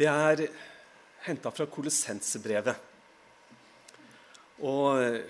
[0.00, 0.46] det er
[1.26, 2.86] henta fra Kolossensebrevet.
[4.64, 5.20] Og eh,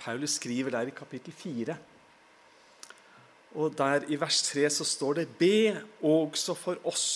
[0.00, 1.76] Paulus skriver der i kapittel 4.
[3.56, 7.08] Og der i vers 3 så står det Be også for oss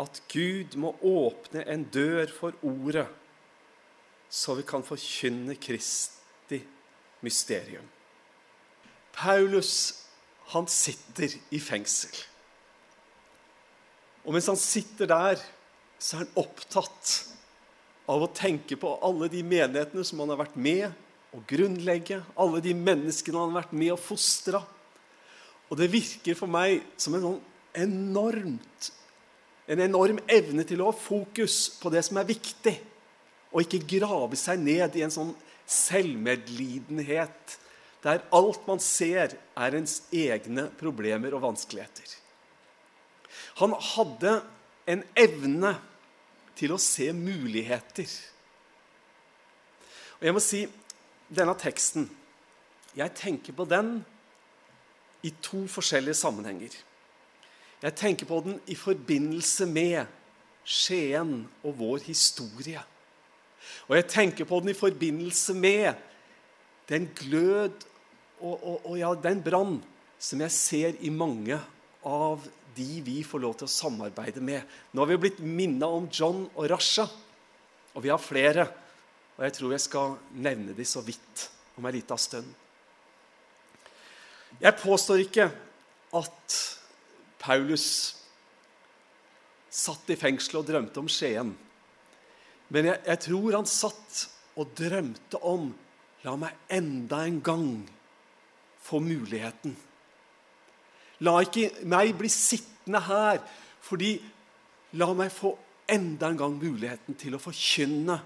[0.00, 3.06] at Gud må åpne en dør for ordet,
[4.30, 6.62] så vi kan forkynne Kristi
[7.20, 7.84] mysterium.
[9.12, 9.72] Paulus
[10.54, 12.16] han sitter i fengsel.
[14.22, 15.42] Og mens han sitter der,
[15.98, 17.12] så er han opptatt
[18.10, 20.88] av å tenke på alle de menighetene som han har vært med
[21.32, 24.60] å grunnlegge, alle de menneskene han har vært med å fostre.
[25.70, 27.40] Og det virker for meg som en sånn
[27.82, 28.92] enormt
[29.66, 32.74] en enorm evne til å ha fokus på det som er viktig,
[33.52, 35.34] og ikke grave seg ned i en sånn
[35.68, 37.58] selvmedlidenhet
[38.02, 42.16] der alt man ser, er ens egne problemer og vanskeligheter.
[43.60, 44.36] Han hadde
[44.90, 45.74] en evne
[46.58, 48.08] til å se muligheter.
[50.20, 50.62] Og jeg må si
[51.32, 52.10] denne teksten
[52.92, 54.02] Jeg tenker på den
[55.24, 56.74] i to forskjellige sammenhenger.
[57.82, 60.10] Jeg tenker på den i forbindelse med
[60.62, 62.82] Skien og vår historie.
[63.88, 65.94] Og jeg tenker på den i forbindelse med
[66.90, 67.86] den glød
[68.42, 69.78] og, og, og ja, den brann
[70.22, 71.58] som jeg ser i mange
[72.06, 72.44] av
[72.76, 74.62] de vi får lov til å samarbeide med.
[74.92, 77.06] Nå har vi blitt minna om John og Rasha,
[77.92, 78.66] og vi har flere.
[79.36, 81.46] Og jeg tror jeg skal nevne de så vidt
[81.78, 82.48] om ei lita stund.
[84.60, 85.48] Jeg påstår ikke
[86.14, 86.58] at
[87.42, 87.86] Paulus
[89.72, 91.54] satt i fengsel og drømte om Skien.
[92.72, 94.26] Men jeg, jeg tror han satt
[94.60, 95.72] og drømte om
[96.22, 97.64] La meg enda en gang
[98.78, 99.74] få muligheten
[101.22, 103.40] La ikke meg bli sittende her,
[103.82, 104.16] fordi
[104.98, 105.54] la meg få
[105.92, 108.18] enda en gang muligheten til å forkynne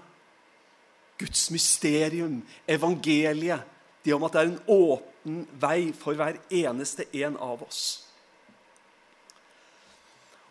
[1.17, 3.63] Guds mysterium, evangeliet,
[4.05, 7.81] det om at det er en åpen vei for hver eneste en av oss.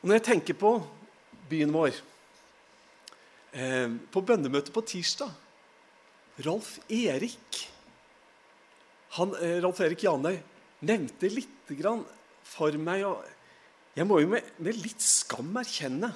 [0.02, 0.72] Og Når jeg tenker på
[1.48, 1.94] byen vår
[3.56, 5.32] eh, På bønnemøtet på tirsdag
[6.44, 7.62] Rolf Erik
[9.16, 10.36] han, eh, Erik Janøy
[10.84, 12.04] nevnte litt grann
[12.46, 13.04] for meg.
[13.08, 16.12] Og jeg må jo med, med, litt skam erkjenne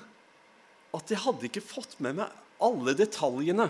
[0.96, 3.68] at jeg hadde ikke fått med meg alle detaljene.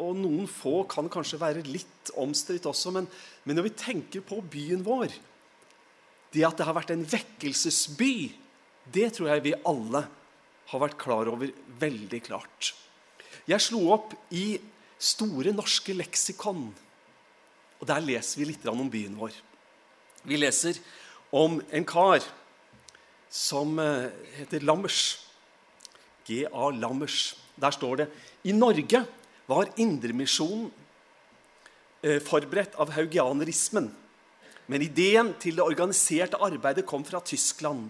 [0.00, 3.08] Og noen få kan kanskje være litt omstridt også, men,
[3.44, 5.12] men når vi tenker på byen vår
[6.32, 8.32] Det at det har vært en vekkelsesby,
[8.88, 10.06] det tror jeg vi alle
[10.72, 11.50] har vært klar over
[11.82, 12.72] veldig klart.
[13.44, 14.56] Jeg slo opp i
[15.02, 16.68] Store norske leksikon,
[17.80, 19.34] og der leser vi litt om byen vår.
[20.22, 20.78] Vi leser
[21.32, 22.20] om en kar
[23.32, 25.00] som eh, heter Lammers.
[26.28, 26.70] G.A.
[26.76, 27.34] Lammers.
[27.56, 28.08] Der står det
[28.44, 29.02] i Norge
[29.48, 30.68] var Indremisjonen
[32.02, 33.88] eh, forberedt av haugianerismen.
[34.70, 37.88] Men ideen til det organiserte arbeidet kom fra Tyskland.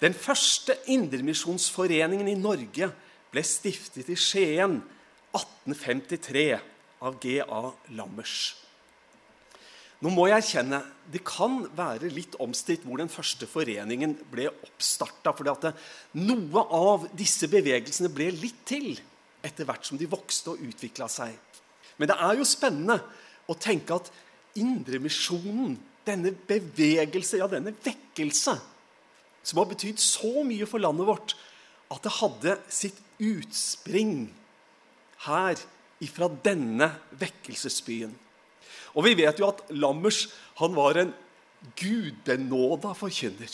[0.00, 2.90] Den første indremisjonsforeningen i Norge
[3.30, 4.80] ble stiftet i Skien
[5.36, 6.46] 1853
[7.04, 7.62] av G.A.
[7.96, 8.56] Lammers.
[10.00, 10.80] Nå må jeg erkjenne
[11.10, 15.32] det kan være litt omstridt hvor den første foreningen ble oppstarta.
[15.34, 15.48] For
[16.16, 18.94] noe av disse bevegelsene ble litt til
[19.44, 21.34] etter hvert som de vokste og utvikla seg.
[21.98, 23.00] Men det er jo spennende
[23.50, 24.10] å tenke at
[24.58, 28.56] Indremisjonen, denne bevegelse, ja, denne vekkelse,
[29.46, 31.36] som har betydd så mye for landet vårt,
[31.90, 34.24] at det hadde sitt utspring
[35.26, 35.60] her
[36.02, 36.90] ifra denne
[37.20, 38.10] vekkelsesbyen.
[38.94, 40.26] Og vi vet jo at Lammers
[40.60, 41.12] han var en
[41.78, 43.52] gudbenåda forkynner.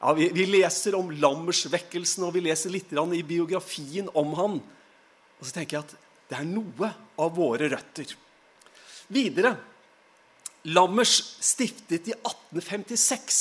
[0.00, 4.58] Ja, vi, vi, leser om Lammersvekkelsen, og vi leser litt i biografien om han.
[5.40, 6.90] Og så tenker jeg at det er noe
[7.22, 8.12] av våre røtter.
[9.08, 9.54] Videre
[10.66, 13.36] Lammers stiftet i 1856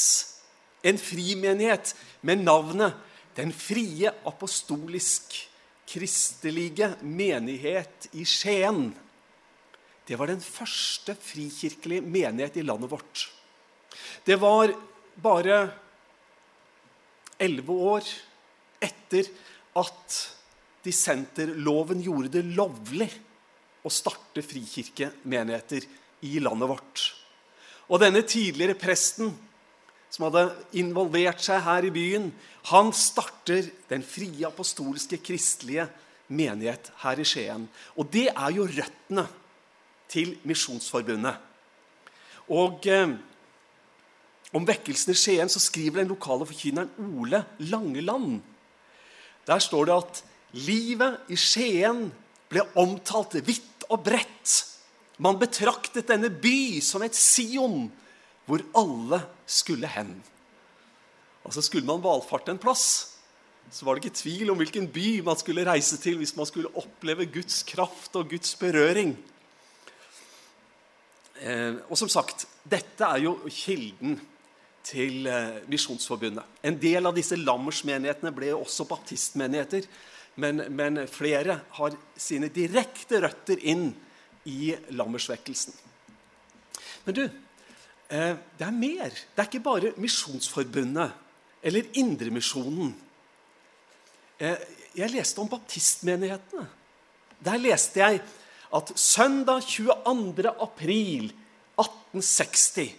[0.86, 2.94] en frimenighet med navnet
[3.36, 5.34] Den frie apostolisk
[5.90, 8.94] kristelige menighet i Skien.
[10.06, 13.26] Det var den første frikirkelige menighet i landet vårt.
[14.26, 14.74] Det var
[15.22, 15.60] bare
[17.42, 18.08] elleve år
[18.84, 19.28] etter
[19.76, 20.18] at
[20.86, 23.10] dissenterloven gjorde det lovlig
[23.86, 25.88] å starte frikirkemenigheter
[26.26, 27.06] i landet vårt.
[27.90, 29.34] Og denne tidligere presten
[30.14, 30.48] som hadde
[30.80, 32.30] involvert seg her i byen,
[32.72, 35.88] han starter den frie apostolske kristelige
[36.34, 37.68] menighet her i Skien.
[38.00, 39.26] Og det er jo røttene
[40.12, 41.38] til Misjonsforbundet.
[42.50, 43.16] Og, eh,
[44.54, 48.42] om vekkelsen i Skien så skriver den lokale forkynneren Ole Langeland.
[49.48, 50.24] Der står det at
[50.54, 52.12] livet i Skien
[52.50, 54.54] ble omtalt vidt og bredt.
[55.18, 57.92] Man betraktet denne by som et Sion
[58.46, 60.16] hvor alle skulle hen.
[61.46, 63.16] Altså Skulle man valfarte en plass,
[63.72, 66.72] så var det ikke tvil om hvilken by man skulle reise til hvis man skulle
[66.78, 69.16] oppleve Guds kraft og Guds berøring.
[71.42, 74.18] Eh, og som sagt, dette er jo kilden
[74.86, 76.60] til eh, Misjonsforbundet.
[76.64, 79.88] En del av disse lammersmenighetene ble jo også baptistmenigheter.
[80.40, 83.90] Men, men, flere har sine direkte røtter inn
[84.52, 85.76] i lammersvekkelsen.
[87.06, 89.12] Men du, eh, det er mer.
[89.12, 91.22] Det er ikke bare Misjonsforbundet
[91.66, 92.94] eller Indremisjonen.
[94.38, 96.66] Jeg leste om baptistmenighetene.
[97.42, 98.20] Der leste jeg
[98.74, 100.50] at søndag 22.
[100.50, 101.32] april
[101.78, 102.96] 1860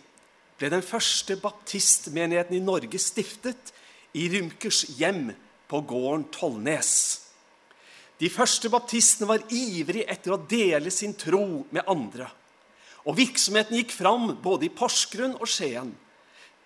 [0.56, 3.72] ble den første baptistmenigheten i Norge stiftet
[4.16, 5.30] i Rymkers hjem
[5.68, 6.92] på gården Tollnes.
[8.16, 12.30] De første baptistene var ivrige etter å dele sin tro med andre.
[13.06, 15.92] Og Virksomheten gikk fram både i Porsgrunn og Skien.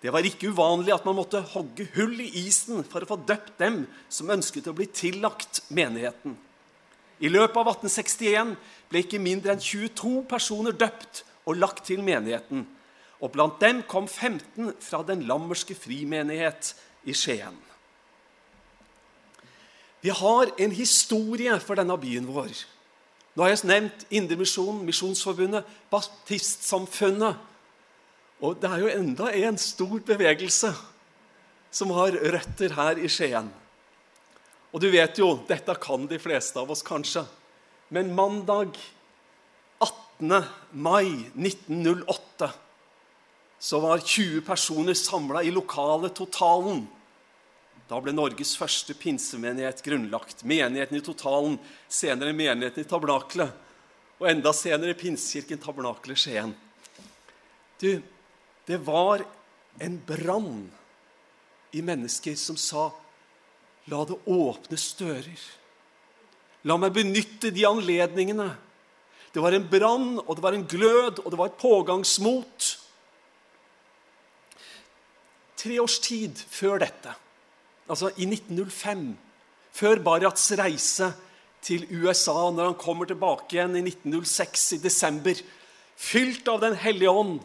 [0.01, 3.59] Det var ikke uvanlig at man måtte hogge hull i isen for å få døpt
[3.61, 6.37] dem som ønsket å bli tillagt menigheten.
[7.21, 8.55] I løpet av 1861
[8.89, 12.65] ble ikke mindre enn 22 personer døpt og lagt til menigheten.
[13.21, 16.73] Og blant dem kom 15 fra Den lammerske frimenighet
[17.05, 17.57] i Skien.
[20.01, 22.49] Vi har en historie for denne byen vår.
[23.37, 27.37] Nå har jeg nevnt Indremisjonen, Misjonsforbundet, Baptistsamfunnet
[28.41, 30.71] og det er jo enda en stor bevegelse
[31.71, 33.51] som har røtter her i Skien.
[34.71, 37.25] Og du vet jo, dette kan de fleste av oss kanskje,
[37.91, 38.77] men mandag
[39.83, 40.43] 18.
[40.71, 42.51] mai 1908
[43.61, 46.85] så var 20 personer samla i lokalet Totalen.
[47.91, 50.45] Da ble Norges første pinsemenighet grunnlagt.
[50.47, 51.59] Menigheten i Totalen,
[51.91, 53.51] senere menigheten i Tabernaklet,
[54.21, 56.55] og enda senere Pinsekirken Tabernaklet Skien.
[57.81, 57.99] Du,
[58.69, 59.25] det var
[59.81, 60.69] en brann
[61.75, 62.87] i mennesker som sa
[63.89, 65.47] La det åpnes dører.
[66.69, 68.51] La meg benytte de anledningene.
[69.33, 72.69] Det var en brann, og det var en glød, og det var et pågangsmot.
[75.61, 77.13] Tre års tid før dette,
[77.89, 79.11] altså i 1905,
[79.77, 81.11] før Barats reise
[81.61, 85.41] til USA, når han kommer tilbake igjen i 1906 i desember,
[85.95, 87.39] fylt av Den hellige ånd,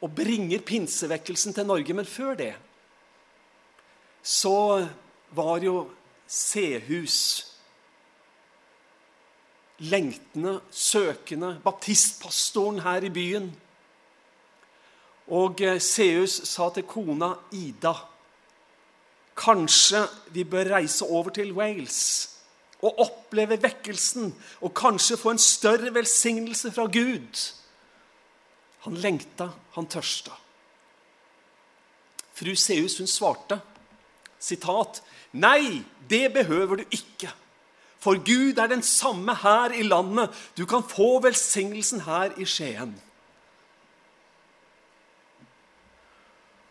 [0.00, 1.94] og bringer pinsevekkelsen til Norge.
[1.94, 2.54] Men før det
[4.22, 4.86] så
[5.30, 5.90] var jo
[6.28, 7.46] Sehus
[9.78, 13.48] lengtende, søkende, baptistpastoren her i byen.
[15.28, 17.94] Og Seus Sehus sa til kona Ida
[19.38, 20.00] Kanskje
[20.34, 22.00] vi bør reise over til Wales
[22.82, 27.38] og oppleve vekkelsen og kanskje få en større velsignelse fra Gud.
[28.86, 30.34] Han lengta, han tørsta.
[32.34, 33.60] Fru Seus hun svarte,
[34.38, 35.02] sitat,
[35.32, 37.34] 'Nei, det behøver du ikke.'
[37.98, 40.30] For Gud er den samme her i landet.
[40.58, 42.94] Du kan få velsignelsen her i Skien.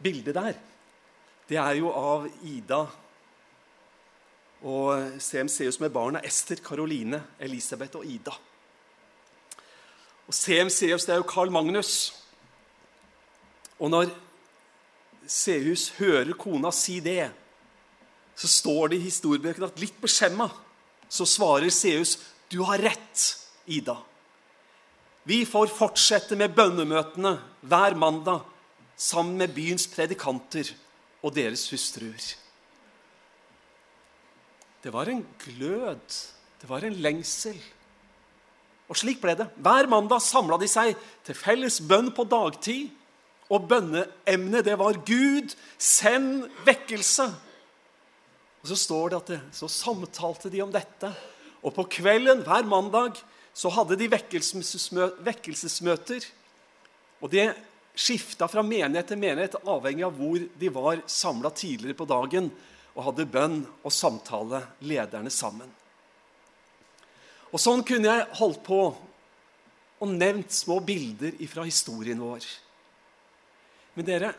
[0.04, 0.54] Bildet der,
[1.50, 2.86] det er jo av Ida
[4.62, 8.34] og CMCus med barna Ester, Karoline, Elisabeth og Ida.
[10.28, 12.14] Og CMCUs, det er jo Carl Magnus.
[13.80, 14.12] Og når
[15.28, 17.30] Seus hører kona si det,
[18.38, 20.50] så står det i historiebøkene at litt beskjemma
[21.10, 22.18] så svarer Seus,
[22.50, 24.04] 'Du har rett, Ida.'
[25.28, 27.34] Vi får fortsette med bønnemøtene
[27.68, 28.46] hver mandag
[28.96, 30.70] sammen med byens predikanter
[31.22, 32.36] og deres hustruer.
[34.84, 36.08] Det var en glød,
[36.62, 37.60] det var en lengsel.
[38.88, 39.50] Og slik ble det.
[39.60, 40.96] Hver mandag samla de seg
[41.28, 42.88] til felles bønn på dagtid.
[43.52, 47.32] Og bønneemnet, det var 'Gud, send vekkelse'.
[48.62, 51.12] Og Så står det at det, så samtalte de om dette.
[51.64, 53.20] Og på kvelden hver mandag
[53.54, 56.28] så hadde de vekkelsesmøter.
[57.22, 57.48] Og det
[57.98, 62.52] skifta fra menighet til menighet, avhengig av hvor de var samla tidligere på dagen
[62.94, 65.70] og hadde bønn og samtale lederne sammen.
[67.50, 68.82] Og sånn kunne jeg holdt på
[69.98, 72.46] og nevnt små bilder fra historien vår.
[73.98, 74.30] Men dere,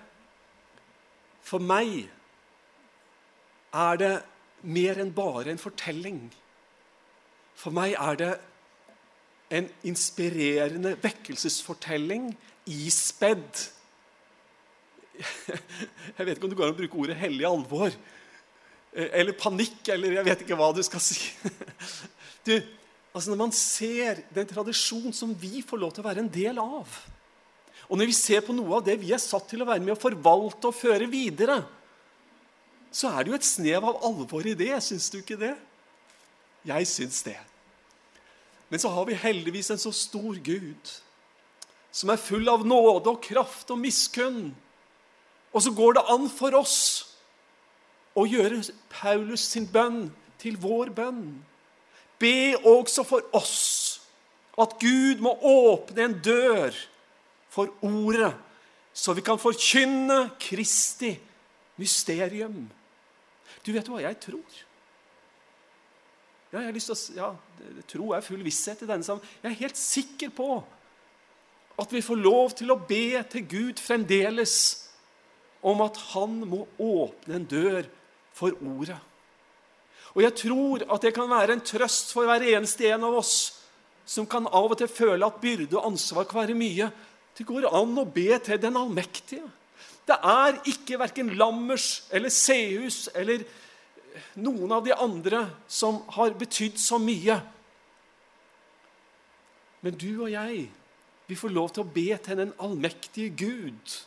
[1.42, 2.06] for meg
[3.78, 4.12] er det
[4.66, 6.20] mer enn bare en fortelling.
[7.58, 8.32] For meg er det
[9.54, 12.30] en inspirerende vekkelsesfortelling
[12.68, 13.62] ispedd
[16.18, 17.94] Jeg vet ikke om det går an å bruke ordet 'hellig alvor'.
[18.94, 21.18] Eller panikk, eller jeg vet ikke hva du skal si.
[22.46, 22.54] Du,
[23.12, 26.60] altså Når man ser den tradisjon som vi får lov til å være en del
[26.62, 26.86] av,
[27.88, 29.96] og når vi ser på noe av det vi er satt til å være med
[29.96, 31.58] å forvalte og føre videre,
[32.92, 34.72] så er det jo et snev av alvor i det.
[34.84, 35.54] Syns du ikke det?
[36.68, 37.36] Jeg syns det.
[38.68, 40.94] Men så har vi heldigvis en så stor Gud,
[41.92, 44.50] som er full av nåde og kraft og miskunn.
[45.52, 46.78] Og så går det an for oss
[48.18, 48.60] å gjøre
[48.92, 50.08] Paulus sin bønn
[50.40, 51.38] til vår bønn.
[52.20, 54.00] Be også for oss
[54.58, 56.74] at Gud må åpne en dør
[57.48, 58.32] for ordet,
[58.92, 61.12] så vi kan forkynne Kristi
[61.78, 62.66] mysterium.
[63.64, 64.58] Du vet hva jeg tror?
[66.48, 67.30] Ja, jeg har lyst til å, ja,
[67.90, 69.38] Tro er full visshet i denne sammenheng.
[69.42, 70.50] Jeg er helt sikker på
[71.78, 74.54] at vi får lov til å be til Gud fremdeles
[75.62, 77.86] om at han må åpne en dør
[78.34, 78.98] for ordet.
[80.16, 83.34] Og jeg tror at det kan være en trøst for hver eneste en av oss
[84.08, 86.88] som kan av og til føle at byrde og ansvar kan være mye.
[87.36, 89.44] Det går an å be til den allmektige.
[90.08, 93.44] Det er ikke verken Lammers eller Sehus eller
[94.40, 97.36] noen av de andre som har betydd så mye.
[99.84, 100.66] Men du og jeg,
[101.28, 103.98] vi får lov til å be til den allmektige Gud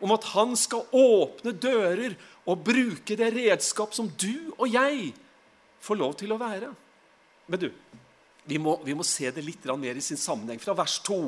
[0.00, 2.16] om at han skal åpne dører
[2.48, 5.12] og bruke det redskap som du og jeg
[5.84, 6.72] får lov til å være.
[7.50, 7.68] Men du,
[8.48, 10.60] vi må, vi må se det litt mer i sin sammenheng.
[10.60, 11.18] Fra vers 2.: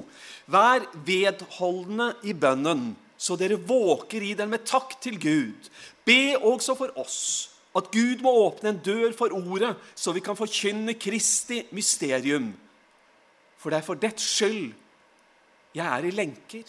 [0.51, 2.93] Vær vedholdende i bønnen,
[3.23, 5.71] så dere våker i den med takk til Gud.
[6.07, 7.21] Be også for oss
[7.77, 12.51] at Gud må åpne en dør for ordet, så vi kan forkynne Kristi mysterium.
[13.57, 14.73] For det er for dets skyld
[15.73, 16.67] jeg er i lenker.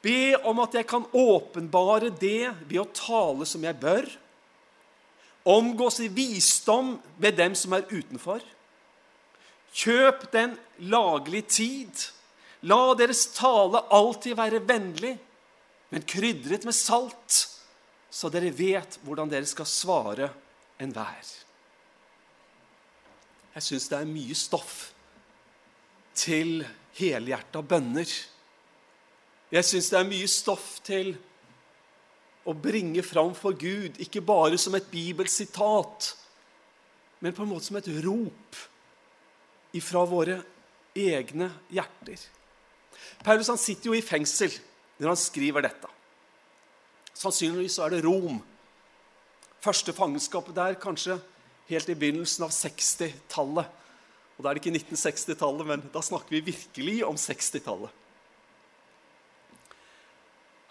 [0.00, 4.06] Be om at jeg kan åpenbare det ved å tale som jeg bør.
[5.46, 8.40] Omgås i visdom med dem som er utenfor.
[9.76, 12.06] Kjøp den laglige tid.
[12.66, 15.14] La deres tale alltid være vennlig,
[15.92, 17.42] men krydret med salt,
[18.10, 20.30] så dere vet hvordan dere skal svare
[20.82, 21.34] enhver.
[23.56, 24.78] Jeg syns det er mye stoff
[26.16, 26.64] til
[26.96, 28.10] helhjerta bønner
[29.52, 31.12] jeg syns det er mye stoff til
[32.46, 36.08] å bringe fram for Gud, ikke bare som et bibelsitat,
[37.22, 38.58] men på en måte som et rop
[39.76, 40.40] ifra våre
[40.98, 42.18] egne hjerter.
[43.24, 44.52] Paulus han sitter jo i fengsel
[44.98, 45.90] når han skriver dette.
[47.16, 48.40] Sannsynligvis så er det Rom.
[49.64, 51.18] Første fangenskapet der kanskje
[51.70, 53.70] helt i begynnelsen av 60-tallet.
[54.36, 58.02] Og Da er det ikke 1960-tallet, men da snakker vi virkelig om 60-tallet.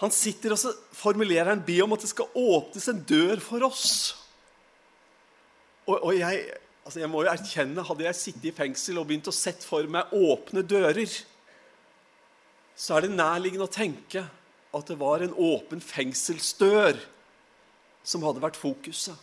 [0.04, 3.64] Han sitter og så formulerer en be om at det skal åpnes en dør for
[3.66, 3.88] oss.
[5.88, 6.42] Og, og jeg,
[6.84, 9.88] altså jeg må jo erkjenne, Hadde jeg sittet i fengsel og begynt å sette for
[9.90, 11.16] meg åpne dører,
[12.76, 14.26] så er det nærliggende å tenke
[14.76, 17.00] at det var en åpen fengselsdør
[18.06, 19.16] som hadde vært fokuset.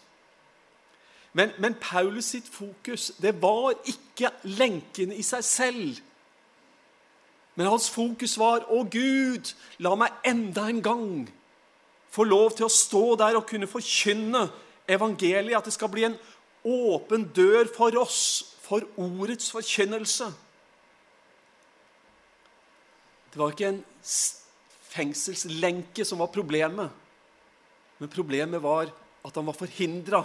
[1.33, 6.01] Men, men Paulus sitt fokus det var ikke lenkene i seg selv.
[7.55, 9.53] Men hans fokus var å Gud,
[9.85, 11.09] la meg enda en gang
[12.13, 14.47] få lov til å stå der og kunne forkynne
[14.89, 15.57] evangeliet.
[15.57, 16.19] At det skal bli en
[16.65, 18.21] åpen dør for oss
[18.63, 20.29] for ordets forkynnelse.
[23.33, 23.83] Det var ikke en
[24.93, 26.91] fengselslenke som var problemet.
[27.99, 28.91] Men problemet var
[29.23, 30.25] at han var forhindra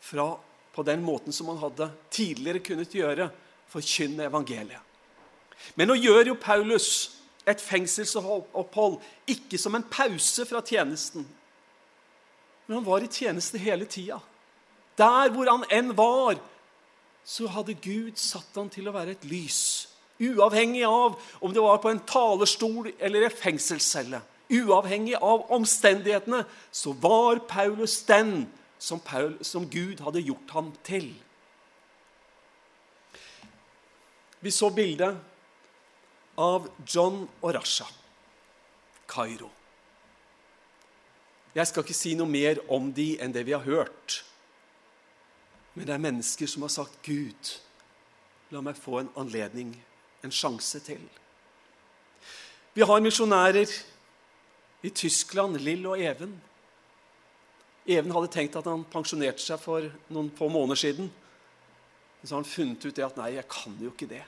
[0.00, 0.30] fra
[0.76, 3.30] på den måten som han hadde tidligere kunnet gjøre,
[3.72, 4.82] forkynne evangeliet.
[5.74, 6.88] Men nå gjør jo Paulus
[7.48, 8.98] et fengselsopphold
[9.30, 11.24] ikke som en pause fra tjenesten.
[12.66, 14.20] Men han var i tjeneste hele tida.
[14.98, 16.36] Der hvor han enn var,
[17.24, 19.88] så hadde Gud satt han til å være et lys.
[20.18, 24.22] Uavhengig av om det var på en talerstol eller en fengselscelle.
[24.48, 28.46] Uavhengig av omstendighetene så var Paulus den
[28.78, 31.10] som, Paul, som Gud hadde gjort ham til.
[34.40, 35.16] Vi så bildet
[36.38, 37.86] av John og Rasha,
[39.08, 39.50] Kairo.
[41.56, 44.20] Jeg skal ikke si noe mer om de enn det vi har hørt.
[45.74, 47.56] Men det er mennesker som har sagt, 'Gud,
[48.50, 49.72] la meg få en anledning,
[50.26, 51.08] en sjanse til'.
[52.74, 53.70] Vi har misjonærer
[54.82, 56.34] i Tyskland, Lill og Even.
[57.86, 61.08] Even hadde tenkt at han pensjonerte seg for noen få måneder siden.
[61.08, 64.26] Men så har han funnet ut det at 'nei, jeg kan jo ikke det'.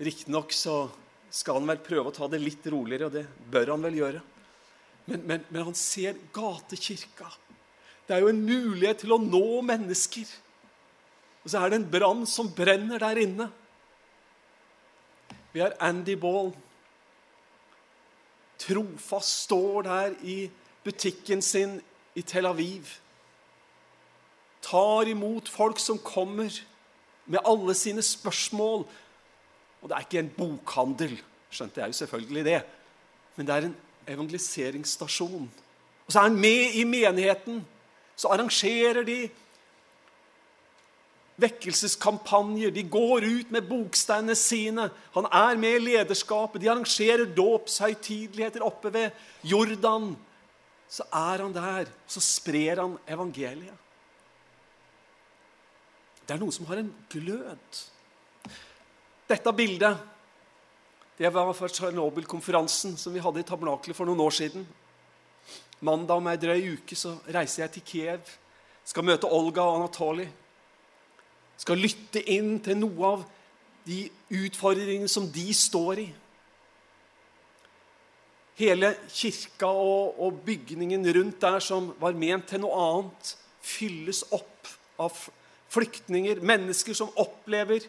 [0.00, 0.90] Riktignok så
[1.30, 4.22] skal han vel prøve å ta det litt roligere, og det bør han vel gjøre.
[5.06, 7.28] Men, men, men han ser gatekirka.
[8.06, 10.26] Det er jo en mulighet til å nå mennesker.
[11.44, 13.50] Og så er det en brann som brenner der inne.
[15.56, 16.50] Vi har Andy Ball.
[18.60, 20.50] Trofast står der i
[20.84, 21.78] butikken sin
[22.12, 22.90] i Tel Aviv.
[24.60, 26.52] Tar imot folk som kommer
[27.24, 28.84] med alle sine spørsmål.
[29.80, 31.16] Og det er ikke en bokhandel,
[31.48, 32.60] skjønte jeg jo selvfølgelig det.
[33.40, 33.76] Men det er en
[34.12, 35.48] evangeliseringsstasjon.
[36.04, 37.64] Og så er han med i menigheten.
[38.16, 39.22] Så arrangerer de
[41.40, 42.72] vekkelseskampanjer.
[42.72, 44.88] De går ut med boksteinene sine.
[45.16, 46.62] Han er med i lederskapet.
[46.62, 49.10] De arrangerer dåpshøytideligheter oppe ved
[49.46, 50.14] Jordan.
[50.88, 53.74] Så er han der, så sprer han evangeliet.
[56.26, 57.82] Det er noen som har en glød.
[59.30, 59.98] Dette bildet
[61.16, 64.66] det var fra Tsjernobyl-konferansen som vi hadde i Tabernakelet for noen år siden.
[65.80, 68.34] Mandag om ei drøy uke så reiser jeg til Kiev.
[68.84, 70.26] Skal møte Olga og Anatoly.
[71.56, 73.24] Skal lytte inn til noe av
[73.86, 76.06] de utfordringene som de står i.
[78.56, 83.34] Hele kirka og, og bygningen rundt der som var ment til noe annet,
[83.66, 84.70] fylles opp
[85.02, 85.26] av
[85.72, 87.84] flyktninger, mennesker som opplever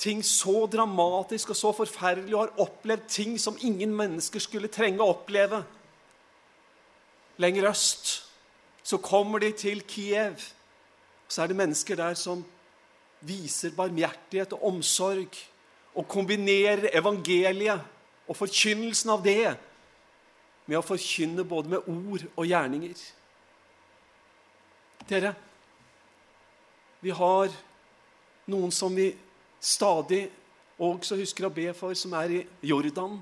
[0.00, 5.02] ting så dramatisk og så forferdelig og har opplevd ting som ingen mennesker skulle trenge
[5.02, 5.62] å oppleve.
[7.42, 8.12] Lenger øst
[8.84, 10.42] så kommer de til Kiev.
[11.28, 12.44] Så er det mennesker der som
[13.24, 15.38] viser barmhjertighet og omsorg
[15.94, 17.80] og kombinerer evangeliet
[18.28, 19.54] og forkynnelsen av det
[20.66, 23.00] med å forkynne både med ord og gjerninger.
[25.08, 25.34] Dere,
[27.04, 27.52] vi har
[28.48, 29.10] noen som vi
[29.60, 30.24] stadig
[30.80, 33.18] også husker å be for, som er i Jordan.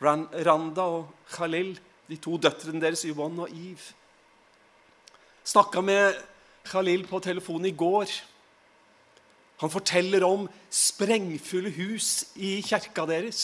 [0.00, 1.72] Randa og Khalil,
[2.08, 3.94] de to døtrene deres, Yvonne og Eve.
[5.48, 6.20] Snakka med
[6.68, 8.12] Khalil på telefonen i går.
[9.62, 13.42] Han forteller om sprengfulle hus i kjerka deres.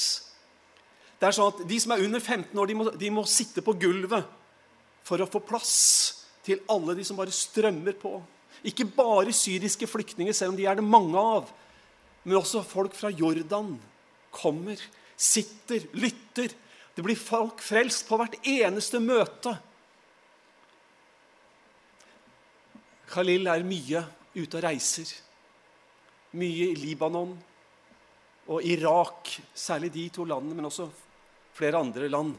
[1.19, 3.65] Det er sånn at De som er under 15 år, de må, de må sitte
[3.65, 4.29] på gulvet
[5.05, 5.75] for å få plass
[6.45, 8.19] til alle de som bare strømmer på.
[8.65, 11.51] Ikke bare syriske flyktninger, selv om de er det mange av.
[12.25, 13.75] Men også folk fra Jordan
[14.35, 14.81] kommer,
[15.17, 16.55] sitter, lytter.
[16.95, 19.57] Det blir folk frelst på hvert eneste møte.
[23.11, 24.03] Khalil er mye
[24.35, 25.11] ute og reiser.
[26.35, 27.35] Mye i Libanon
[28.51, 30.89] og Irak, særlig de to landene, men også
[31.55, 32.35] flere andre land.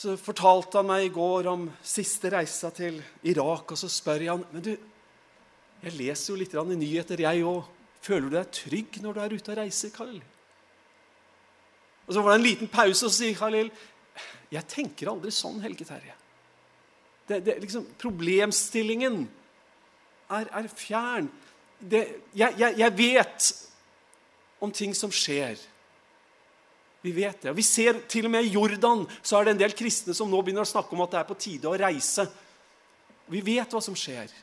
[0.00, 4.32] Så fortalte han meg i går om siste reisa til Irak, og så spør jeg
[4.32, 4.72] han men du,
[5.80, 7.64] jeg leser jo litt i nyheter, jeg òg.
[8.00, 10.22] Føler du deg trygg når du er ute og reiser, Khalil?
[12.06, 13.68] Og Så var det en liten pause, og så sier Khalil
[14.50, 16.16] jeg tenker aldri sånn, Helge Terje.
[17.30, 19.22] Det, det, liksom, problemstillingen
[20.34, 21.28] er, er fjern.
[21.78, 22.00] Det,
[22.34, 23.50] jeg, jeg, jeg vet
[24.60, 25.60] om ting som skjer.
[27.00, 27.52] Vi vet det.
[27.52, 30.28] Og vi ser til og med i Jordan så er det en del kristne som
[30.28, 32.26] nå begynner å snakke om at det er på tide å reise.
[33.30, 34.34] Vi vet hva som skjer.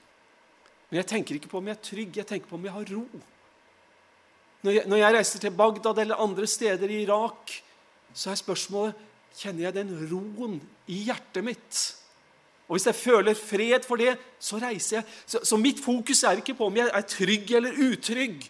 [0.88, 2.90] Men jeg tenker ikke på om jeg er trygg, jeg tenker på om jeg har
[2.96, 3.04] ro.
[4.64, 7.52] Når jeg, når jeg reiser til Bagdad eller andre steder i Irak,
[8.16, 9.06] så er spørsmålet
[9.38, 10.56] kjenner jeg den roen
[10.90, 11.82] i hjertet mitt.
[12.68, 15.06] Og Hvis jeg føler fred for det, så reiser jeg.
[15.26, 18.44] Så, så mitt fokus er ikke på om jeg er trygg eller utrygg,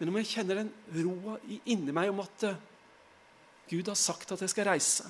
[0.00, 0.72] men om jeg kjenner den
[1.04, 1.36] roa
[1.68, 2.46] inni meg om at
[3.70, 5.06] Gud har sagt at jeg skal reise.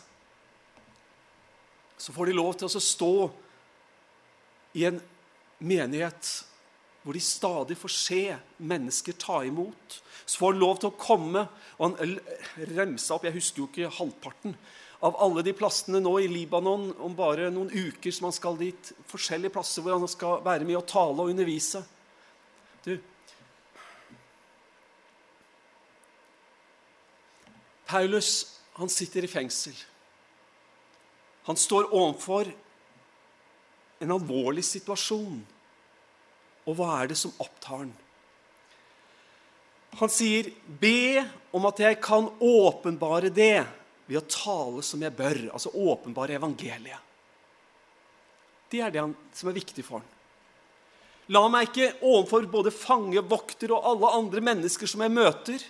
[2.00, 3.14] Så får de lov til å stå
[4.76, 5.00] i en
[5.61, 6.30] menighet
[7.00, 8.22] hvor de stadig får se
[8.61, 10.00] mennesker ta imot.
[10.26, 11.46] Så får de lov til å komme
[11.78, 12.18] og Han
[12.76, 14.56] remsa opp Jeg husker jo ikke halvparten
[15.00, 18.92] av alle de plassene nå i Libanon om bare noen uker som han skal dit.
[19.08, 21.80] Forskjellige plasser hvor han skal være med og tale og undervise.
[22.84, 22.98] Du,
[27.90, 29.74] Paulus han sitter i fengsel.
[31.48, 32.52] Han står overfor
[34.00, 35.40] en alvorlig situasjon.
[36.68, 37.90] Og hva er det som opptar han?
[39.98, 43.66] Han sier, 'Be om at jeg kan åpenbare det
[44.10, 47.08] ved å tale som jeg bør.' Altså åpenbare evangeliet.
[48.70, 50.08] Det er det han, som er viktig for han.
[51.30, 55.62] La meg ikke overfor både fange, vokter og alle andre mennesker som jeg møter,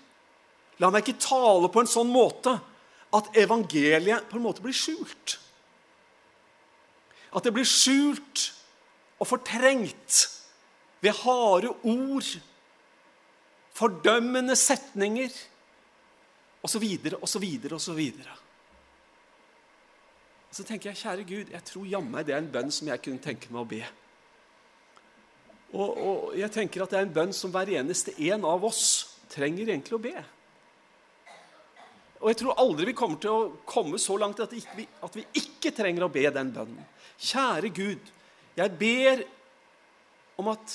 [0.81, 2.55] La meg ikke tale på en sånn måte
[3.17, 5.37] at evangeliet på en måte blir skjult.
[7.37, 8.47] At det blir skjult
[9.21, 10.23] og fortrengt
[11.05, 12.31] ved harde ord
[13.77, 15.33] fordømmende setninger
[16.63, 16.83] osv.
[16.83, 18.37] videre.
[20.51, 23.03] Og Så tenker jeg, kjære Gud, jeg tror jammen det er en bønn som jeg
[23.05, 23.85] kunne tenke meg å be.
[25.71, 28.85] Og, og, jeg tenker at det er en bønn som hver eneste en av oss
[29.31, 30.15] trenger egentlig å be.
[32.21, 35.25] Og jeg tror aldri vi kommer til å komme så langt at, vi, at vi
[35.41, 36.83] ikke trenger å be den bønnen.
[37.21, 38.11] Kjære Gud,
[38.59, 39.23] jeg ber
[40.41, 40.75] om at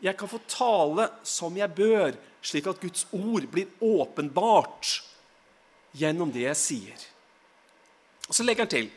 [0.00, 5.02] jeg kan få tale som jeg bør, slik at Guds ord blir åpenbart
[5.96, 7.06] gjennom det jeg sier.
[8.28, 8.90] Og Så legger han til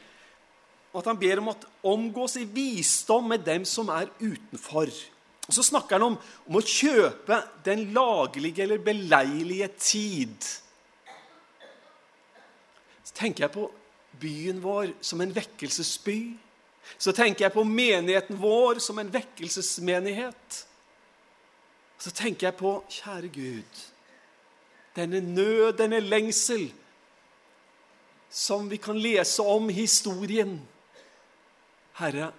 [0.94, 4.92] at han ber om at omgås i visdom med dem som er utenfor.
[5.48, 10.38] Og Så snakker han om, om å kjøpe den lagelige eller beleilige tid.
[13.04, 13.68] Så tenker jeg på
[14.22, 16.38] byen vår som en vekkelsesby.
[16.98, 20.64] Så tenker jeg på menigheten vår som en vekkelsesmenighet.
[22.04, 23.84] Så tenker jeg på, kjære Gud,
[24.98, 26.66] denne nød, denne lengsel
[28.34, 30.58] som vi kan lese om historien.
[31.96, 32.32] Herre,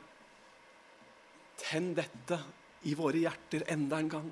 [1.63, 2.41] tenn dette
[2.85, 4.29] i våre hjerter enda en gang.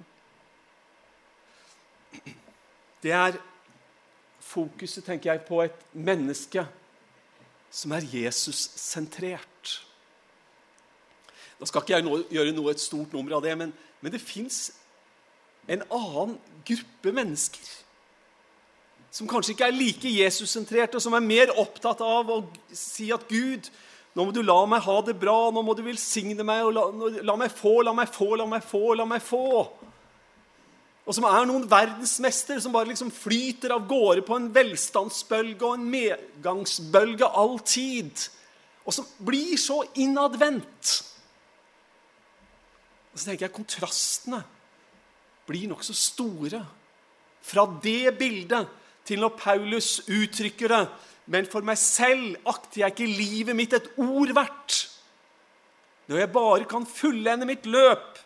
[3.01, 3.41] Det er
[4.43, 6.67] fokuset, tenker jeg, på et menneske
[7.73, 9.79] som er Jesus-sentrert.
[11.57, 14.67] Da skal ikke jeg gjøre noe et stort nummer av det, men, men det fins
[15.71, 17.83] en annen gruppe mennesker
[19.13, 22.39] som kanskje ikke er like Jesus-sentrerte, og som er mer opptatt av å
[22.73, 23.69] si at Gud,
[24.17, 27.11] nå må du la meg ha det bra, nå må du velsigne meg, og la,
[27.29, 29.49] la meg få, la meg få, la meg få, la meg få.
[31.03, 35.77] Og som er noen verdensmestere som bare liksom flyter av gårde på en velstandsbølge og
[35.77, 38.29] en medgangsbølge all tid.
[38.87, 40.93] Og som blir så innadvendt.
[43.13, 44.41] Og så tenker jeg kontrastene
[45.49, 46.63] blir nokså store
[47.43, 48.71] fra det bildet
[49.07, 50.83] til når Paulus uttrykker det.
[51.27, 54.79] Men for meg selv akter jeg ikke livet mitt et ord verdt.
[56.11, 58.21] Når jeg bare kan fullende mitt løp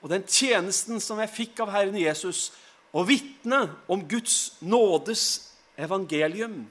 [0.00, 2.50] og den tjenesten som jeg fikk av Herren Jesus,
[2.96, 6.64] og vitne om Guds nådes evangelium.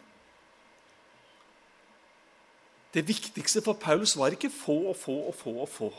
[2.94, 5.92] Det viktigste for Paulus var ikke få og få og få og få.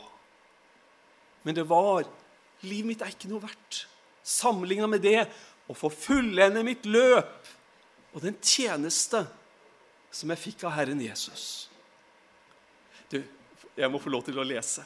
[1.43, 2.03] Men det var
[2.67, 3.85] livet mitt er ikke noe verdt.
[4.23, 5.19] Sammenligna med det
[5.69, 7.49] å få fullende mitt løp
[8.11, 9.23] og den tjeneste
[10.11, 11.69] som jeg fikk av Herren Jesus.
[13.11, 13.21] Du,
[13.75, 14.83] jeg må få lov til å lese.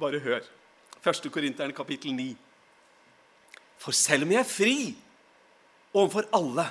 [0.00, 0.42] Bare hør.
[1.02, 1.28] 1.
[1.34, 2.32] Korinteren kapittel 9.
[3.82, 4.76] For selv om jeg er fri
[5.92, 6.66] overfor alle,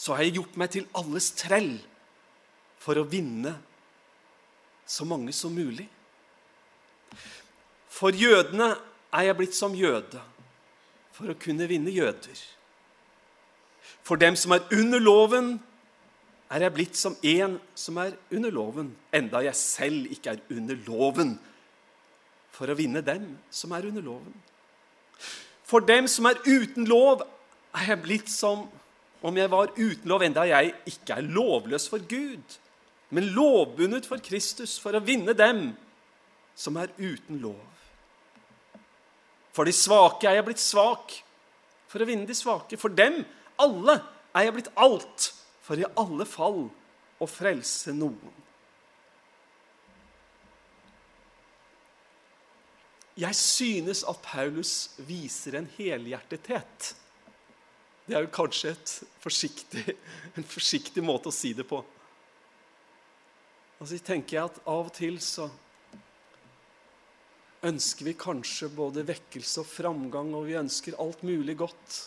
[0.00, 1.74] så har jeg gjort meg til alles trell
[2.80, 3.52] for å vinne
[4.88, 5.84] så mange som mulig.
[7.92, 8.72] For jødene
[9.12, 10.20] er jeg blitt som jøde
[11.14, 12.38] for å kunne vinne jøder.
[14.06, 15.58] For dem som er under loven,
[16.50, 20.78] er jeg blitt som en som er under loven, enda jeg selv ikke er under
[20.86, 21.36] loven,
[22.50, 24.34] for å vinne dem som er under loven.
[25.62, 27.22] For dem som er uten lov,
[27.70, 28.66] er jeg blitt som
[29.22, 32.58] om jeg var uten lov, enda jeg ikke er lovløs for Gud,
[33.14, 35.68] men lovbundet for Kristus, for å vinne dem
[36.58, 37.69] som er uten lov.
[39.60, 41.12] For de svake er jeg blitt svak,
[41.92, 42.78] for å vinne de svake.
[42.80, 43.18] For dem,
[43.60, 43.98] alle,
[44.32, 45.26] er jeg blitt alt,
[45.60, 46.62] for i alle fall
[47.20, 48.38] å frelse noen.
[53.20, 56.92] Jeg synes at Paulus viser en helhjertethet.
[58.08, 58.72] Det er jo kanskje
[59.20, 59.90] forsiktig,
[60.40, 61.84] en forsiktig måte å si det på.
[63.76, 65.52] Og så tenker jeg at Av og til så
[67.66, 71.98] ønsker vi kanskje både vekkelse og framgang, og vi ønsker alt mulig godt.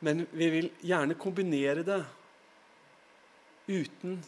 [0.00, 2.00] Men vi vil gjerne kombinere det
[3.70, 4.18] uten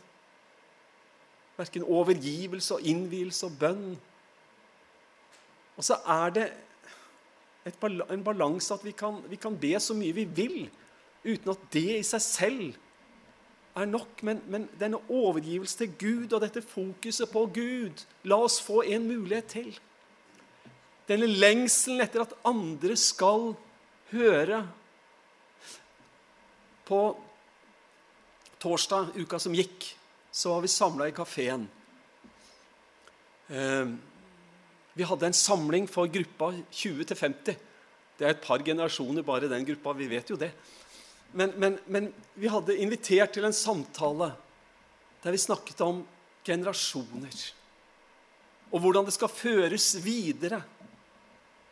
[1.56, 3.88] verken overgivelse og innvielse og bønn.
[5.76, 6.46] Og så er det
[7.66, 10.58] et, en balanse at vi kan, vi kan be så mye vi vil,
[11.24, 12.80] uten at det i seg selv
[13.76, 18.60] er nok, men, men denne overgivelse til Gud og dette fokuset på Gud La oss
[18.62, 19.72] få en mulighet til.
[21.08, 23.52] Denne lengselen etter at andre skal
[24.12, 24.62] høre.
[26.86, 27.00] På
[28.62, 29.88] torsdag uka som gikk,
[30.32, 31.66] så var vi samla i kafeen.
[33.48, 33.92] Eh,
[34.92, 37.56] vi hadde en samling for gruppa 20-50.
[38.18, 39.96] Det er et par generasjoner bare den gruppa.
[39.96, 40.52] Vi vet jo det.
[41.32, 44.32] Men, men, men, vi hadde invitert til en samtale
[45.22, 46.02] der vi snakket om
[46.44, 47.36] generasjoner.
[48.72, 50.62] Og hvordan det skal føres videre.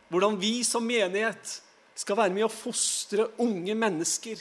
[0.09, 1.61] hvordan vi som menighet
[1.95, 4.39] skal være med å fostre unge mennesker.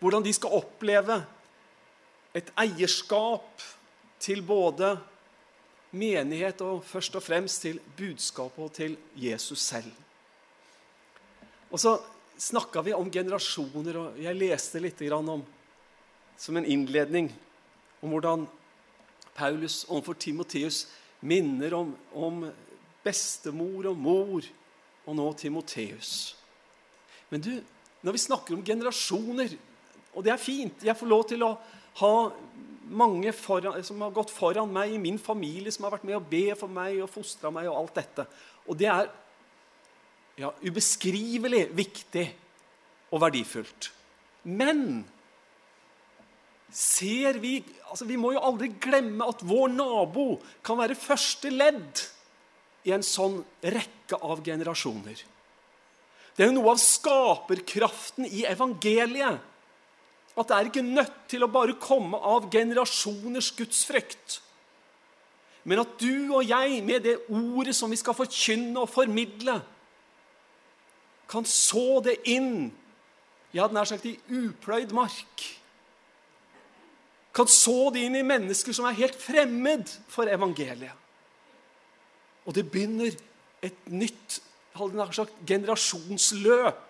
[0.00, 1.22] Hvordan de skal oppleve
[2.34, 3.62] et eierskap
[4.20, 4.96] til både
[5.94, 9.92] menighet og først og fremst til budskapet og til Jesus selv.
[11.70, 11.96] Og så
[12.36, 15.44] snakka vi om generasjoner, og jeg leste litt om,
[16.36, 17.30] som en innledning
[18.02, 18.46] om hvordan
[19.34, 20.84] Paulus overfor Timoteus
[21.24, 22.44] minner om, om
[23.04, 24.48] bestemor og mor,
[25.04, 26.34] og nå Timoteus.
[27.28, 27.52] Men du,
[28.04, 29.56] når vi snakker om generasjoner,
[30.14, 31.56] og det er fint Jeg får lov til å
[31.98, 32.14] ha
[32.84, 36.24] mange foran, som har gått foran meg i min familie, som har vært med å
[36.30, 38.26] be for meg og fostra meg og alt dette.
[38.68, 39.10] Og det er
[40.40, 42.24] ja, ubeskrivelig viktig
[43.14, 43.90] og verdifullt.
[44.44, 45.04] Men
[46.74, 52.02] ser vi altså Vi må jo aldri glemme at vår nabo kan være første ledd
[52.84, 55.20] i en sånn rekke av generasjoner.
[56.34, 59.38] Det er jo noe av skaperkraften i evangeliet.
[60.34, 64.40] At det er ikke nødt til å bare komme av generasjoners gudsfrykt.
[65.64, 69.60] Men at du og jeg, med det ordet som vi skal forkynne og formidle,
[71.34, 72.70] kan så det inn
[73.54, 75.42] jeg hadde nær sagt i upløyd mark.
[77.34, 80.90] Kan så det inn i mennesker som er helt fremmed for evangeliet.
[82.44, 83.14] Og det begynner
[83.64, 84.40] et nytt
[84.74, 86.82] hadde nær sagt, generasjonsløp.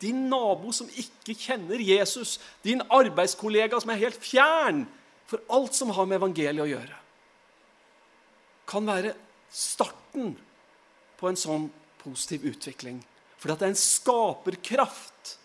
[0.00, 4.84] Din nabo som ikke kjenner Jesus, din arbeidskollega som er helt fjern
[5.28, 7.00] for alt som har med evangeliet å gjøre,
[8.68, 9.12] kan være
[9.50, 10.36] starten
[11.18, 11.66] på en sånn
[12.00, 13.02] positiv utvikling.
[13.38, 15.36] For det er en skaperkraft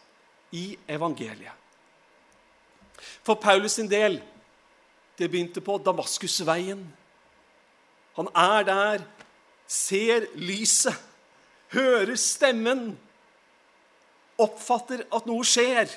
[0.53, 1.53] i evangeliet.
[3.23, 4.19] For Paulus sin del
[5.19, 6.82] det begynte på Damaskusveien.
[8.17, 9.03] Han er der,
[9.69, 10.97] ser lyset,
[11.73, 12.95] hører stemmen,
[14.41, 15.91] oppfatter at noe skjer.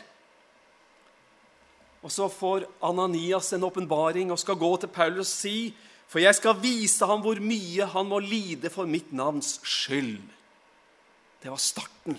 [2.04, 5.59] Og så får Ananias en åpenbaring og skal gå til Paulus og si
[6.06, 10.22] for jeg skal vise ham hvor mye han må lide for mitt navns skyld.
[11.46, 12.16] Det var starten.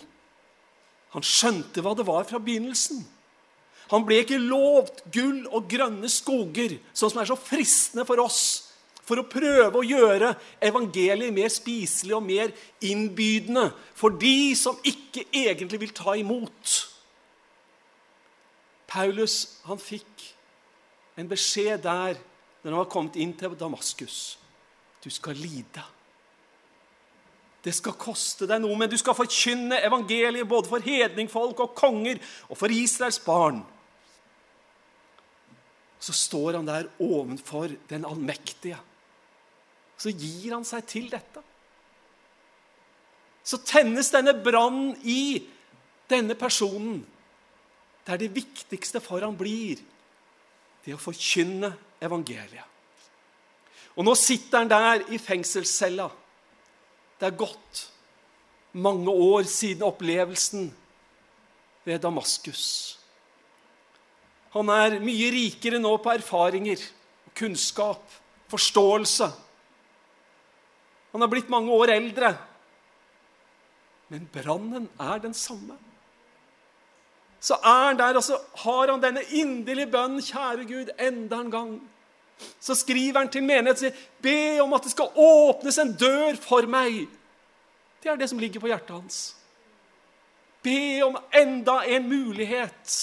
[1.12, 3.02] Han skjønte hva det var fra begynnelsen.
[3.92, 8.40] Han ble ikke lovt gull og grønne skoger, sånn som er så fristende for oss,
[9.04, 10.30] for å prøve å gjøre
[10.64, 13.66] evangeliet mer spiselig og mer innbydende
[14.00, 16.78] for de som ikke egentlig vil ta imot.
[18.88, 20.24] Paulus han fikk
[21.20, 22.16] en beskjed der
[22.64, 24.38] når han var kommet inn til Damaskus.
[25.04, 25.84] Du skal lide.
[27.68, 32.22] Det skal koste deg noe, men du skal forkynne evangeliet både for hedningfolk og konger
[32.48, 33.60] og for Israels barn.
[36.00, 38.78] Så står han der ovenfor den allmektige.
[40.00, 41.44] Så gir han seg til dette.
[43.44, 45.42] Så tennes denne brannen i
[46.08, 47.02] denne personen,
[48.08, 49.82] der det viktigste for han blir
[50.86, 52.64] det å forkynne evangeliet.
[53.98, 56.08] Og nå sitter han der i fengselscella.
[57.18, 57.88] Det er gått
[58.78, 60.70] mange år siden opplevelsen
[61.88, 62.66] ved Damaskus.
[64.54, 66.82] Han er mye rikere nå på erfaringer,
[67.38, 68.04] kunnskap,
[68.52, 69.28] forståelse.
[71.14, 72.32] Han er blitt mange år eldre.
[74.14, 75.76] Men brannen er den samme.
[77.44, 81.52] Så er han der, og så har han denne inderlige bønnen, kjære Gud, enda en
[81.54, 81.74] gang.
[82.60, 86.68] Så skriver han til menigheten sin, be om at det skal åpnes en dør for
[86.70, 87.06] meg.
[88.04, 89.22] Det er det som ligger på hjertet hans.
[90.64, 92.98] Be om enda en mulighet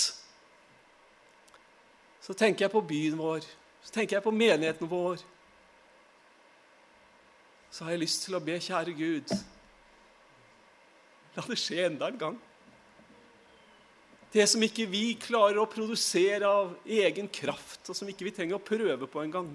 [2.25, 3.45] så tenker jeg på byen vår,
[3.85, 5.21] så tenker jeg på menigheten vår.
[7.71, 9.35] Så har jeg lyst til å be, kjære Gud,
[11.35, 12.39] la det skje enda en gang.
[14.35, 18.59] Det som ikke vi klarer å produsere av egen kraft, og som ikke vi trenger
[18.59, 19.53] å prøve på engang.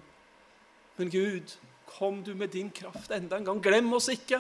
[0.96, 1.52] Men Gud,
[1.98, 3.60] kom du med din kraft enda en gang.
[3.64, 4.40] Glem oss ikke.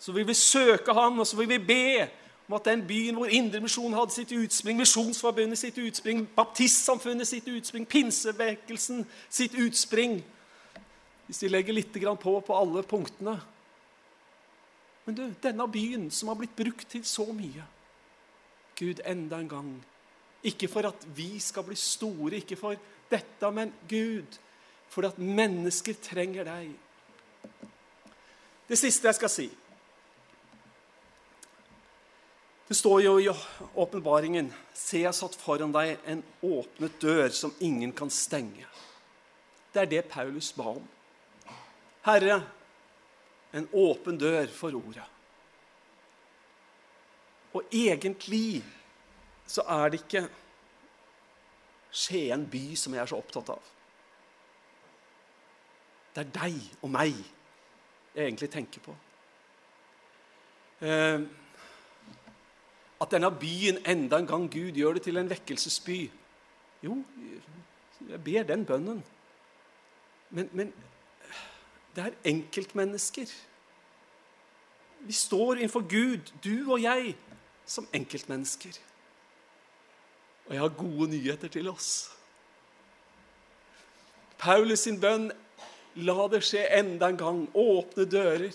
[0.00, 2.08] Så vil vi søke Han, og så vil vi be
[2.48, 7.86] om at den byen hvor Indremisjonen hadde sitt utspring, Misjonsforbundet sitt utspring, Baptistsamfunnet sitt utspring,
[7.86, 10.18] Pinsevekkelsen sitt utspring
[11.28, 13.36] Hvis de legger litt på på alle punktene
[15.06, 17.64] Men du, denne byen som har blitt brukt til så mye
[18.78, 19.72] Gud, enda en gang.
[20.42, 22.78] Ikke for at vi skal bli store, ikke for
[23.10, 24.38] dette, men Gud,
[24.90, 26.72] for at mennesker trenger deg.
[28.68, 29.46] Det siste jeg skal si
[32.68, 33.26] Det står jo i
[33.82, 38.64] åpenbaringen Se, jeg satt foran deg en åpnet dør som ingen kan stenge.
[39.74, 40.86] Det er det Paulus ba om.
[42.06, 42.38] Herre,
[43.52, 45.11] en åpen dør for ordet.
[47.52, 48.62] Og egentlig
[49.46, 50.28] så er det ikke
[51.92, 53.72] Skien by som jeg er så opptatt av.
[56.14, 57.12] Det er deg og meg
[58.14, 58.94] jeg egentlig tenker på.
[60.80, 61.20] Eh,
[63.02, 65.98] at denne byen enda en gang Gud gjør det til en vekkelsesby.
[66.82, 66.96] Jo,
[68.08, 69.04] jeg ber den bønnen.
[70.30, 70.72] Men, men
[71.96, 73.32] det er enkeltmennesker.
[75.00, 77.16] Vi står innenfor Gud, du og jeg,
[77.66, 78.78] som enkeltmennesker.
[80.48, 82.10] Og jeg har gode nyheter til oss.
[84.42, 85.30] Paulus sin bønn
[86.00, 87.40] La det skje enda en gang.
[87.52, 88.54] Åpne dører.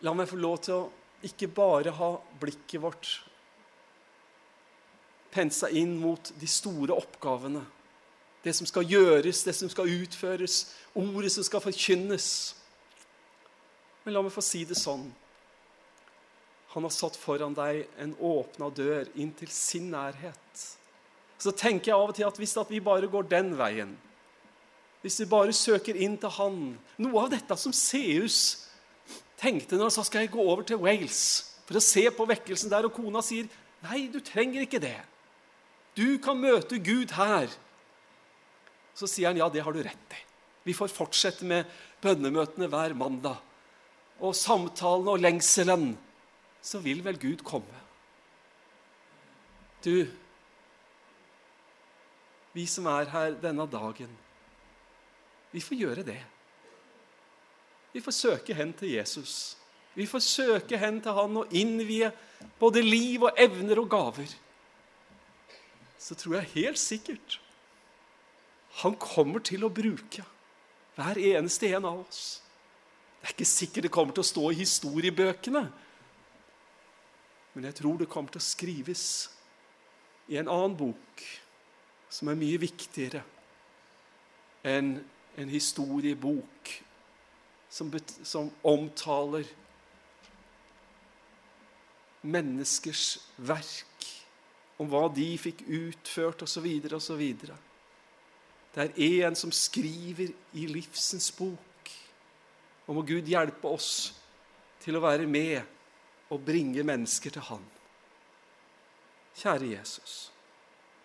[0.00, 3.10] La meg få lov til å ikke bare ha blikket vårt
[5.30, 7.62] pensa inn mot de store oppgavene.
[8.40, 10.62] Det som skal gjøres, det som skal utføres,
[10.96, 12.28] ordet som skal forkynnes.
[14.04, 15.04] Men la meg få si det sånn.
[16.74, 20.66] Han har satt foran deg en åpna dør inn til sin nærhet.
[21.40, 23.96] Så tenker jeg av og til at hvis vi bare går den veien,
[25.00, 26.56] hvis vi bare søker inn til Han
[27.00, 28.66] Noe av dette som Seus
[29.40, 31.22] tenkte når han sa skal jeg gå over til Wales
[31.64, 33.46] for å se på vekkelsen der, og kona sier
[33.86, 34.98] nei, du trenger ikke det.
[35.94, 37.46] Du kan møte Gud her.
[38.98, 40.20] Så sier han ja, det har du rett i.
[40.66, 41.68] Vi får fortsette med
[42.02, 43.38] bønnemøtene hver mandag.
[44.20, 45.94] Og samtalene og lengselen.
[46.62, 47.78] Så vil vel Gud komme.
[49.84, 50.06] Du,
[52.52, 54.10] vi som er her denne dagen
[55.50, 56.20] vi får gjøre det.
[57.90, 59.56] Vi får søke hen til Jesus.
[59.94, 62.12] Vi får søke hen til han og innvie
[62.60, 64.30] både liv og evner og gaver.
[65.98, 67.40] Så tror jeg helt sikkert
[68.80, 70.22] han kommer til å bruke
[70.94, 72.38] hver eneste en av oss.
[73.18, 75.64] Det er ikke sikkert det kommer til å stå i historiebøkene,
[77.60, 79.00] men jeg tror det kommer til å skrives
[80.32, 81.22] i en annen bok
[82.08, 83.20] som er mye viktigere
[84.64, 84.94] enn
[85.36, 86.70] en historiebok
[87.68, 87.90] som,
[88.24, 89.44] som omtaler
[92.32, 94.06] menneskers verk,
[94.80, 96.64] om hva de fikk utført, osv.,
[96.96, 97.24] osv.
[98.72, 101.92] Det er en som skriver i livsens bok.
[102.88, 104.14] Og må Gud hjelpe oss
[104.80, 105.76] til å være med
[106.30, 107.64] og bringe mennesker til Han.
[109.40, 110.32] Kjære Jesus,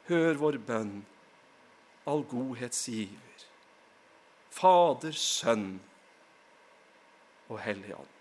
[0.09, 0.99] hør vår bønn,
[2.05, 3.45] all godhetsgiver.
[4.55, 5.79] Fader, Sønn
[7.49, 8.13] og Hellig Ånd.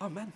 [0.00, 0.32] Amen.